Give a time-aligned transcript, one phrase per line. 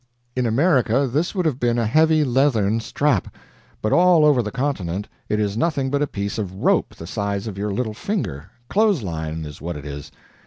[0.35, 3.31] In America this would have been a heavy leathern strap;
[3.83, 7.45] but, all over the continent it is nothing but a piece of rope the size
[7.45, 10.09] of your little finger clothes line is what it is.